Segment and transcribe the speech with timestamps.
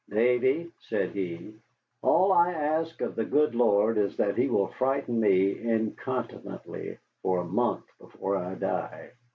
[0.09, 1.53] "Davy," said he,
[2.01, 7.37] "all I ask of the good Lord is that He will frighten me incontinently for
[7.41, 9.11] a month before I die."